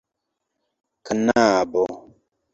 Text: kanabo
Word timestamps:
kanabo 1.05 1.83